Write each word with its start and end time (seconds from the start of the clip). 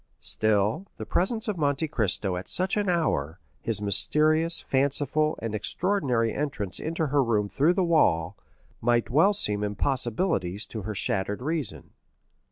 Still, 0.17 0.87
the 0.97 1.05
presence 1.05 1.47
of 1.47 1.59
Monte 1.59 1.87
Cristo 1.89 2.35
at 2.35 2.47
such 2.47 2.75
an 2.75 2.89
hour, 2.89 3.39
his 3.61 3.83
mysterious, 3.83 4.59
fanciful, 4.59 5.37
and 5.43 5.53
extraordinary 5.53 6.33
entrance 6.33 6.79
into 6.79 7.05
her 7.05 7.23
room 7.23 7.47
through 7.47 7.73
the 7.75 7.83
wall, 7.83 8.35
might 8.81 9.11
well 9.11 9.33
seem 9.35 9.63
impossibilities 9.63 10.65
to 10.65 10.81
her 10.81 10.95
shattered 10.95 11.43
reason. 11.43 11.91